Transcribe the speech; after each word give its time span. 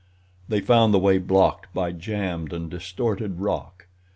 They 0.49 0.61
found 0.61 0.95
the 0.95 0.97
way 0.97 1.19
blocked 1.19 1.71
by 1.75 1.91
jammed 1.91 2.53
and 2.53 2.71
distorted 2.71 3.39
rock. 3.39 3.85